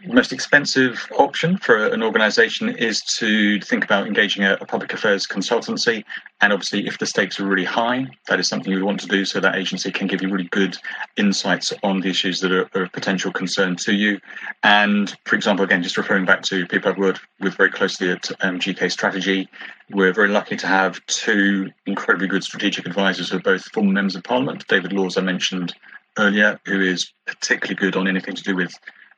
[0.06, 5.26] most expensive option for an organization is to think about engaging a, a, public affairs
[5.26, 6.04] consultancy.
[6.40, 9.24] And obviously, if the stakes are really high, that is something you want to do
[9.24, 10.76] so that agency can give you really good
[11.16, 14.20] insights on the issues that are, are of potential concern to you.
[14.62, 18.30] And for example, again, just referring back to people I've worked with very closely at
[18.40, 19.48] um, GK Strategy,
[19.90, 24.16] we're very lucky to have two incredibly good strategic advisors who are both former members
[24.16, 24.66] of parliament.
[24.68, 25.74] David Laws, I mentioned
[26.18, 28.74] earlier, who is particularly good on anything to do with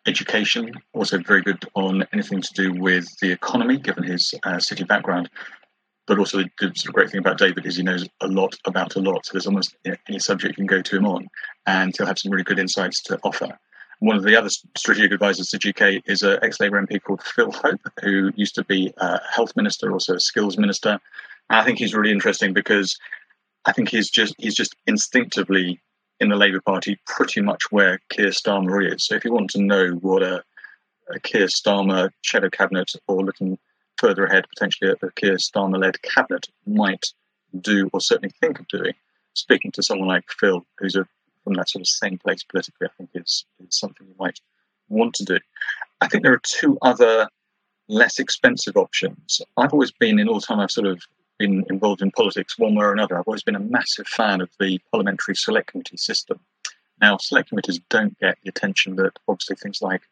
[0.06, 4.84] education, also very good on anything to do with the economy, given his uh, city
[4.84, 5.28] background.
[6.06, 8.96] But also, the sort of great thing about David is he knows a lot about
[8.96, 9.26] a lot.
[9.26, 11.28] So there's almost you know, any subject you can go to him on,
[11.66, 13.58] and he'll have some really good insights to offer.
[14.00, 17.80] One of the other strategic advisors to GK is an ex-Labour MP called Phil Hope,
[18.02, 20.98] who used to be a health minister, also a skills minister.
[21.50, 22.98] And I think he's really interesting because
[23.66, 25.80] I think he's just he's just instinctively
[26.20, 29.04] in the Labour Party pretty much where Keir Starmer is.
[29.06, 30.42] So if you want to know what a,
[31.12, 33.58] a Keir Starmer shadow cabinet or looking
[33.96, 37.06] further ahead, potentially a, Keir Starmer led cabinet might
[37.60, 38.92] do or certainly think of doing,
[39.34, 41.06] speaking to someone like Phil, who's a,
[41.42, 44.40] from that sort of same place politically, I think is, is something you might
[44.88, 45.38] want to do.
[46.00, 47.28] I think there are two other
[47.88, 49.40] less expensive options.
[49.56, 51.02] I've always been, in all time I've sort of
[51.40, 54.50] been involved in politics one way or another, I've always been a massive fan of
[54.60, 56.38] the parliamentary select committee system.
[57.00, 60.02] Now, select committees don't get the attention that obviously things like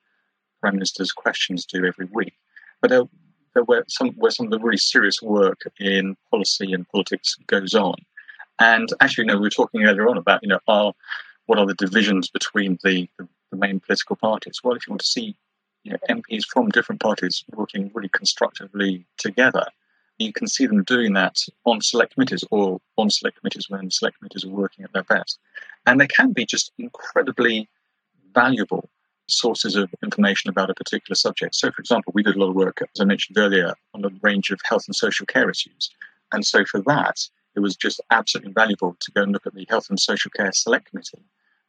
[0.62, 2.32] Prime Minister's questions do every week,
[2.80, 3.04] but they're,
[3.52, 7.74] they're where, some, where some of the really serious work in policy and politics goes
[7.74, 7.96] on.
[8.58, 10.94] And actually, you know, we were talking earlier on about, you know, are,
[11.44, 14.60] what are the divisions between the, the, the main political parties?
[14.64, 15.36] Well, if you want to see
[15.84, 19.66] you know, MPs from different parties working really constructively together,
[20.18, 24.18] you can see them doing that on select committees or on select committees when select
[24.18, 25.38] committees are working at their best.
[25.86, 27.68] And they can be just incredibly
[28.34, 28.88] valuable
[29.28, 31.54] sources of information about a particular subject.
[31.54, 34.10] So, for example, we did a lot of work, as I mentioned earlier, on a
[34.22, 35.90] range of health and social care issues.
[36.32, 37.18] And so, for that,
[37.54, 40.52] it was just absolutely valuable to go and look at the Health and Social Care
[40.52, 41.24] Select Committee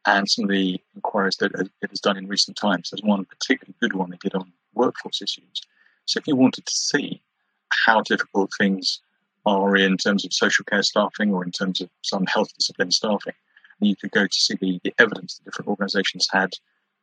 [0.05, 2.89] and some of the inquiries that it has done in recent times.
[2.89, 5.61] There's one particularly good one they did on workforce issues.
[6.05, 7.21] So, if you wanted to see
[7.71, 9.01] how difficult things
[9.45, 13.33] are in terms of social care staffing or in terms of some health discipline staffing.
[13.79, 16.51] And you could go to see the, the evidence that different organisations had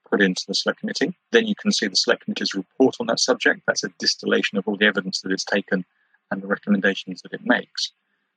[0.09, 1.15] put into the select committee.
[1.33, 3.63] Then you can see the select committee's report on that subject.
[3.67, 5.85] That's a distillation of all the evidence that it's taken
[6.31, 7.93] and the recommendations that it makes.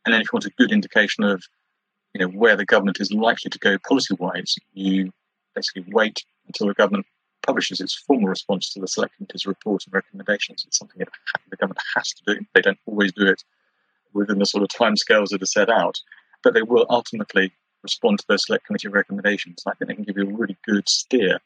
[0.05, 1.43] And then if you want a good indication of
[2.13, 5.11] you know where the government is likely to go policy wise, you
[5.55, 7.05] basically wait until the government
[7.41, 10.63] publishes its formal response to the select committee's report and recommendations.
[10.67, 11.01] It's something
[11.49, 12.45] the government has to do.
[12.53, 13.43] They don't always do it
[14.13, 15.99] within the sort of timescales that are set out,
[16.43, 19.63] but they will ultimately respond to those select committee recommendations.
[19.65, 21.39] I think they can give you a really good steer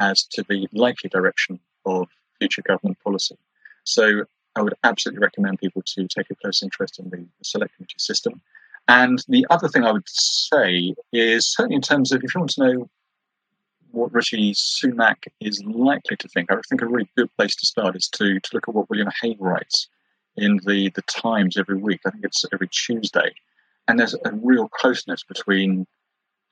[0.00, 3.36] as to the likely direction of future government policy.
[3.84, 4.24] So
[4.56, 8.40] I would absolutely recommend people to take a close interest in the select committee system.
[8.88, 12.50] And the other thing I would say is certainly in terms of if you want
[12.52, 12.90] to know
[13.92, 17.96] what Rishi Sunak is likely to think, I think a really good place to start
[17.96, 19.88] is to, to look at what William Hague writes
[20.36, 22.00] in the, the Times every week.
[22.06, 23.32] I think it's every Tuesday.
[23.88, 25.86] And there's a real closeness between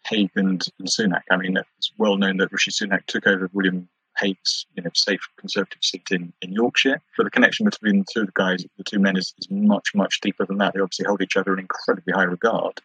[0.06, 1.22] Hague and, and Sunak.
[1.30, 5.20] I mean, it's well known that Rishi Sunak took over William Hague's you know, safe
[5.38, 7.00] Conservative seat in, in Yorkshire.
[7.16, 10.44] But the connection between the two guys, the two men, is, is much, much deeper
[10.44, 10.74] than that.
[10.74, 12.80] They obviously hold each other in incredibly high regard.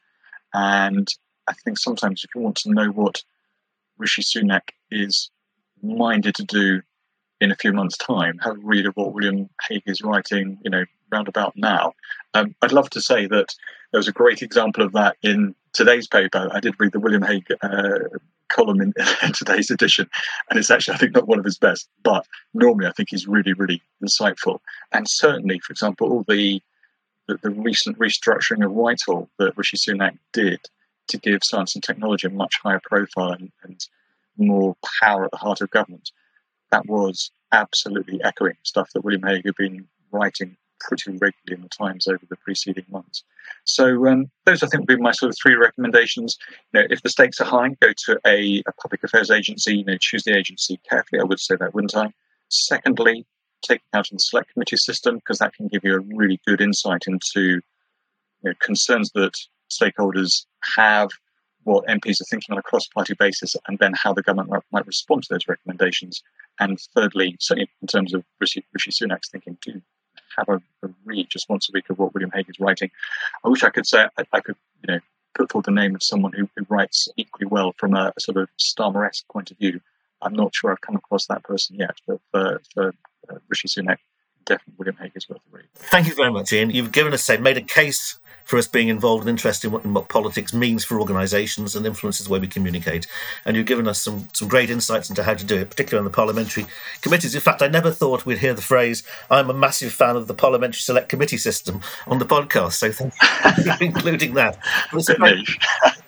[0.53, 1.07] And
[1.47, 3.23] I think sometimes if you want to know what
[3.97, 5.29] Rishi Sunak is
[5.81, 6.81] minded to do
[7.41, 10.69] in a few months' time, have a read of what William Hague is writing, you
[10.69, 11.93] know, roundabout now.
[12.33, 13.53] Um, I'd love to say that
[13.91, 16.49] there was a great example of that in today's paper.
[16.51, 17.99] I did read the William Hague uh,
[18.49, 18.93] column in,
[19.23, 20.09] in, today's edition,
[20.49, 23.27] and it's actually, I think, not one of his best, but normally I think he's
[23.27, 24.59] really, really insightful.
[24.91, 26.61] And certainly, for example, all the,
[27.27, 30.59] the, the recent restructuring of Whitehall that Rishi Sunak did
[31.07, 33.79] to give science and technology a much higher profile and, and
[34.37, 36.11] more power at the heart of government,
[36.71, 41.69] that was absolutely echoing stuff that William Hague had been writing pretty regularly in the
[41.69, 43.23] Times over the preceding months.
[43.63, 46.37] So um, those, I think, would be my sort of three recommendations.
[46.73, 49.77] You know, if the stakes are high, go to a, a public affairs agency.
[49.77, 51.21] You know, choose the agency carefully.
[51.21, 52.11] I would say that, wouldn't I?
[52.49, 53.25] Secondly,
[53.61, 56.61] take out in the select committee system because that can give you a really good
[56.61, 57.61] insight into you
[58.43, 59.33] know, concerns that
[59.71, 60.45] stakeholders
[60.75, 61.09] have,
[61.63, 65.23] what MPs are thinking on a cross-party basis, and then how the government might respond
[65.23, 66.21] to those recommendations.
[66.59, 69.81] And thirdly, certainly in terms of Rishi, Rishi Sunak's thinking, do
[70.37, 72.91] have a, a, read just once a week of what William Hague is writing.
[73.43, 74.99] I wish I could say I, I could, you know,
[75.33, 78.37] put forward the name of someone who, who writes equally well from a, a sort
[78.37, 79.81] of Starmer-esque point of view.
[80.21, 82.93] I'm not sure I've come across that person yet, but for, for
[83.29, 83.97] uh, Rishi Sunak,
[84.45, 85.65] definitely William Hague is worth a read.
[85.75, 86.69] Thank you very much, Iain.
[86.69, 89.83] You've given us, say, made a case for us being involved and interested in what,
[89.83, 93.07] in what politics means for organisations and influences the way we communicate.
[93.43, 96.11] And you've given us some, some great insights into how to do it, particularly on
[96.11, 96.67] the parliamentary
[97.01, 97.33] committees.
[97.33, 100.35] In fact, I never thought we'd hear the phrase, I'm a massive fan of the
[100.35, 102.73] parliamentary select committee system on the podcast.
[102.73, 103.13] So thank
[103.57, 104.59] you for including that.
[104.91, 105.49] But it's, great,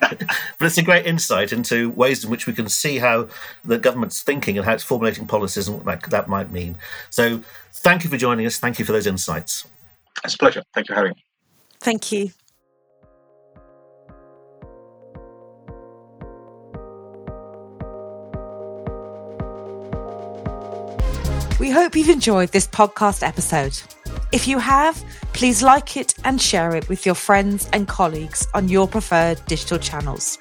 [0.00, 0.26] but
[0.60, 3.28] it's a great insight into ways in which we can see how
[3.64, 6.78] the government's thinking and how it's formulating policies and what that, that might mean.
[7.10, 7.42] So
[7.72, 8.58] thank you for joining us.
[8.58, 9.66] Thank you for those insights.
[10.24, 10.62] It's a pleasure.
[10.74, 11.24] Thank you for having me.
[11.80, 12.30] Thank you.
[21.60, 23.78] We hope you've enjoyed this podcast episode.
[24.30, 25.02] If you have,
[25.32, 29.78] please like it and share it with your friends and colleagues on your preferred digital
[29.78, 30.38] channels.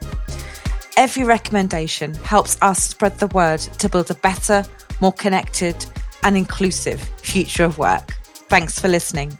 [0.95, 4.63] Every recommendation helps us spread the word to build a better,
[5.01, 5.85] more connected,
[6.23, 8.17] and inclusive future of work.
[8.49, 9.37] Thanks for listening.